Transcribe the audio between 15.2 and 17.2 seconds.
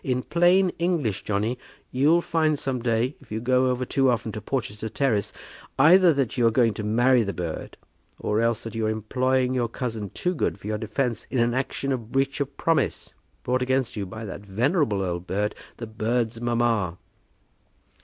bird, the bird's mamma."